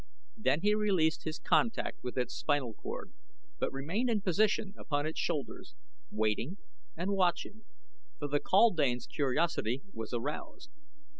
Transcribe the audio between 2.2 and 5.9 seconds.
spinal cord; but remained in position upon its shoulders,